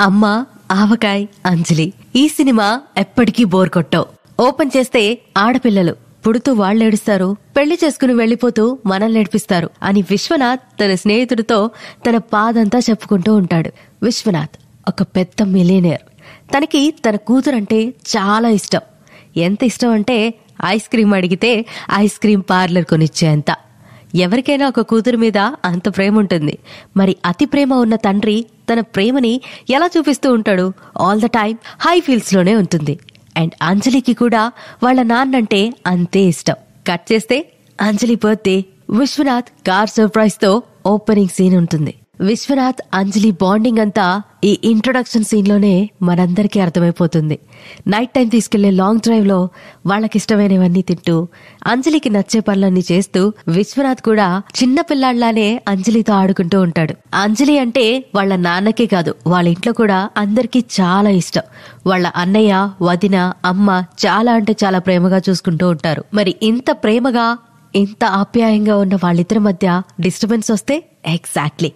[0.00, 1.92] అమ్మ ఆవకాయ్ అంజలి.
[2.16, 4.06] ఈ సినిమా ఎప్పటికీ బోర్ కొట్టవు.
[4.40, 5.96] ఓపెన్ చేస్తే ఆడపిల్లలు.
[6.26, 9.70] పుడుతూ వాళ్ళేడుస్తారు పెళ్ళి చేసుకుని వెళ్ళిపోతూ మనల్ని ఏడిపిస్తారు.
[9.82, 11.70] అని విశ్వనాథ్ తన స్నేహితుడితో
[12.08, 13.70] తన పాదంతా చెప్పుకుంటూ ఉంటాడు.
[14.02, 16.00] విశ్వనాథ్ ఒక పెద్ద మిలియనేర్.
[16.56, 18.80] తనకి తన కూతురంటే చాలా ఇష్టం.
[19.36, 20.34] ఎంత ఇష్టం అంటే
[20.66, 23.46] ఐస్ క్రీం అడిగితే ఐస్ క్రీం పార్లర్ కొనిచ్చేంత.
[24.16, 26.58] ఎవరికైనా ఒక కూతురు మీద అంత ప్రేమ ఉంటుంది
[26.96, 30.72] మరి అతి ప్రేమ ఉన్న తండ్రి తన ప్రేమని ఎలా చూపిస్తూ ఉంటాడు?
[31.00, 32.98] ఆల్ ద టైమ్ హై ఫీల్స్లోనే ఉంటుంది.
[33.36, 34.52] అండ్ అంజలికి కూడా
[34.82, 36.54] వాళ్ళ నాన్నంటే అంతే ఇష్టం.
[36.88, 37.38] కట్ చేస్తే
[37.80, 38.64] అంజలి బర్త్డే
[39.00, 41.94] విశ్వనాథ్ కార్ సర్ప్రైజ్తో ఓపెనింగ్ సీన్ ఉంటుంది.
[42.20, 47.38] విశ్వనాథ్ అంజలి బాండింగ్ అంతా ఈ ఇంట్రొడక్షన్ సీన్లోనే మనందరికీ అర్థమైపోతుంది.
[47.86, 49.48] నైట్ టైం తీసుకెళ్ళే లాంగ్ డ్రైవ్లో
[49.86, 51.28] వాళ్ళకిష్టమైనవన్నీ తింటూ
[51.66, 56.94] అంజలికి నచ్చే పనులన్నీ చేస్తూ విశ్వనాథ్ కూడా చిన్న పిల్లాళ్ళానే అంజలితో ఆడుకుంటూ ఉంటాడు.
[57.14, 61.42] అంజలి అంటే వాళ్ళ నాన్నకే కాదు వాళ్ళ ఇంట్లో కూడా అందరికీ చాలా ఇష్టం.
[61.86, 66.04] వాళ్ళ అన్నయ్య వదిన అమ్మ చాలా అంటే చాలా ప్రేమగా చూసుకుంటూ ఉంటారు.
[66.14, 67.38] మరి ఇంత ప్రేమగా
[67.74, 71.72] ఇంత ఆప్యాయంగా ఉన్న వాళ్ళిద్దరి మధ్య డిస్టర్బెన్స్ వస్తే ఎగ్జాక్ట్లీ.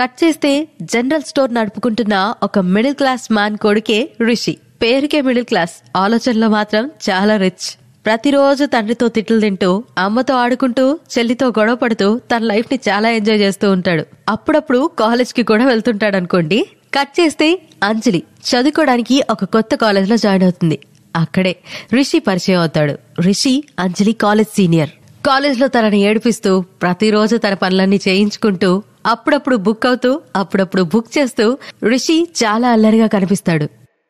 [0.00, 4.56] కట్ చేస్తే జనరల్ స్టోర్ నడుపుకుంటున్న ఒక మిడిల్ క్లాస్ మ్యాన్ కొడుకే రిషి.
[4.82, 5.70] పేరుకే మిడిల్ క్లాస్.
[5.96, 7.78] ఆలోచనలో మాత్రం చాలా రిచ్.
[8.06, 14.04] ప్రతిరోజు తండ్రితో తిట్లు తింటూ అమ్మతో ఆడుకుంటూ చెల్లితో గొడవ పడుతూ తన లైఫ్ని చాలా ఎంజాయ్ చేస్తూ ఉంటాడు.
[14.28, 16.66] అప్పుడప్పుడు కాలేజ్కి కూడా వెళ్తుంటాడు అనుకోండి.
[16.98, 20.78] కట్ చేస్తే అంజలి చదువుకోవడానికి ఒక కొత్త కాలేజ్లో జాయిన్ అవుతుంది.
[21.16, 21.56] అక్కడే
[21.92, 22.98] రిషి పరిచయం అవుతాడు.
[23.20, 24.90] Rishi Anjali college senior.
[25.26, 32.68] కాలేజ్లో తనని ఏడిపిస్తూ ప్రతిరోజు తన పనులన్నీ చేయించుకుంటూ అప్పుడప్పుడు బుక్ అవుతూ అప్పుడప్పుడు బుక్ చేస్తూ రిషి చాలా
[32.68, 33.66] అల్లరిగా కనిపిస్తాడు.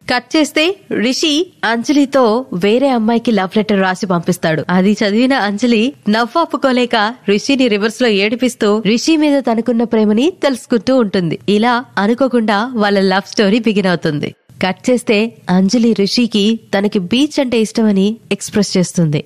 [0.07, 4.65] కట్ చేస్తే రిషి అంజలితో వేరే అమ్మాయికి లవ్ లెటర్ రాసి పంపిస్తాడు.
[4.71, 6.97] అది చదివిన అంజలి నవ్వాపుకోలేక
[7.29, 11.39] రిషిని రివర్స్లో ఏడిపిస్తూ రిషి మీద తనకున్న ప్రేమని తెలుసుకుంటూ ఉంటుంది.
[11.49, 14.35] ఇలా అనుకోకుండా వాళ్ళ లవ్ స్టోరీ బిగిన్ అవుతుంది.
[14.67, 15.19] కట్ చేస్తే
[15.51, 19.25] అంజలి రిషికి తనకి బీచ్ అంటే ఇష్టమని ఎక్స్ప్రెస్ చేస్తుంది.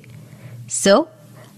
[0.71, 1.05] సో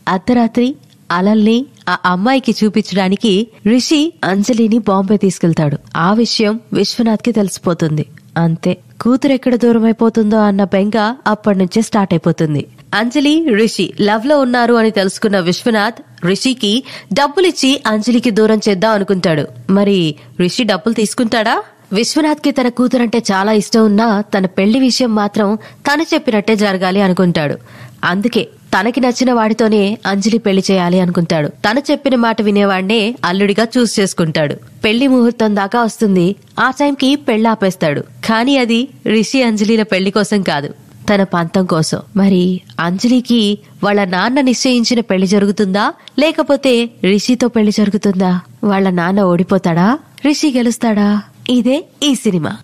[0.08, 0.76] అర్ధరాత్రి
[1.10, 5.78] అలల్ని ఆ అమ్మాయికి చూపించడానికి రిషి అంజలిని బాంబే తీసుకెళ్తాడు.
[5.96, 8.06] ఆ విషయం విశ్వనాథ్కి తెలిసిపోతుంది.
[8.36, 12.66] అంతే కూతురు ఎక్కడ దూరం అయిపోతుందో అన్న బెంగ అప్పటి నుంచే స్టార్ట్ అయిపోతుంది.
[12.94, 19.46] అంజలి రిషి లవ్లో ఉన్నారు అని తెలుసుకున్న విశ్వనాథ్ రిషికి డబ్బులిచ్చి అంజలికి దూరం చేద్దాం అనుకుంటాడు.
[19.70, 21.62] మరి రిషి డబ్బులు తీసుకుంటాడా?
[21.92, 27.58] విశ్వనాథ్కి తన కూతురంటే చాలా ఇష్టం ఉన్నా తన పెళ్ళి విషయం మాత్రం తను చెప్పినట్టే జరగాలి అనుకుంటాడు.
[28.04, 28.48] అందుకే
[28.78, 31.48] తనకి నచ్చిన వాడితోనే అంజలి పెళ్ళి చేయాలి అనుకుంటాడు.
[31.48, 34.54] తను చెప్పిన మాట వినేవాడినే అల్లుడిగా చూస్ చేసుకుంటాడు.
[34.84, 36.36] పెళ్ళి ముహూర్తం దాకా వస్తుంది.
[36.60, 38.00] ఆ టైంకి పెళ్ళి ఆపేస్తాడు.
[38.00, 40.68] కానీ అది రిషి అంజలిల పెళ్ళి కోసం కాదు.
[41.14, 41.98] తన పంతం కోసం.
[42.16, 45.92] మరి అంజలికి వాళ్ళ నాన్న నిశ్చయించిన పెళ్ళి జరుగుతుందా?
[46.18, 48.40] లేకపోతే రిషితో పెళ్ళి జరుగుతుందా?
[48.64, 49.98] వాళ్ళ నాన్న ఓడిపోతాడా?
[50.26, 51.22] రిషి గెలుస్తాడా?
[51.50, 52.56] ఇదే ఈ cinema.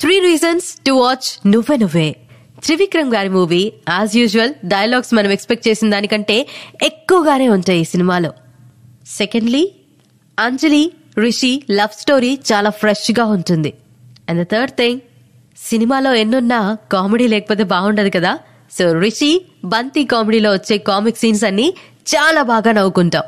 [0.00, 2.16] Three reasons to watch Nuvve Nuvve.
[2.64, 6.46] Trivikram గారి మూవీ యాజ్ యూజువల్ డైలాగ్స్ మనం ఎక్స్పెక్ట్ చేసిన దానికంటే
[6.82, 8.32] ఎక్కువగానే ఉంటాయి ఈ సినిమాలో.
[9.06, 9.72] Secondly
[10.38, 13.72] Anjali Rishi love story చాలా ఫ్రెష్గా ఉంటుంది.
[14.28, 15.00] అండ్ ద థర్డ్ థింగ్
[15.58, 18.38] సినిమాలో ఎన్నున్నా కామెడీ లేకపోతే బాగుండదు కదా?
[18.78, 21.74] సో రిషి బంతి కామెడీలో వచ్చే కామిక్ సీన్స్ అన్ని
[22.14, 23.22] చాలా బాగా నవ్వుకుంటాం.